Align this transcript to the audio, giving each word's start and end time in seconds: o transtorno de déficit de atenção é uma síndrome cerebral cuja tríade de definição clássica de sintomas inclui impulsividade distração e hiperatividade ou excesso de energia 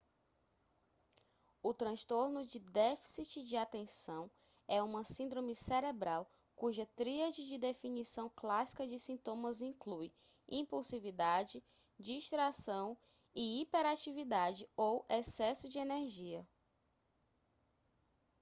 o 1.61 1.75
transtorno 1.75 2.43
de 2.43 2.57
déficit 2.59 3.43
de 3.47 3.55
atenção 3.55 4.31
é 4.67 4.81
uma 4.81 5.03
síndrome 5.03 5.53
cerebral 5.55 6.27
cuja 6.55 6.87
tríade 6.95 7.45
de 7.47 7.59
definição 7.59 8.27
clássica 8.27 8.87
de 8.87 8.97
sintomas 8.97 9.61
inclui 9.61 10.11
impulsividade 10.49 11.63
distração 11.99 12.97
e 13.35 13.61
hiperatividade 13.61 14.67
ou 14.75 15.05
excesso 15.07 15.69
de 15.69 15.77
energia 15.77 16.43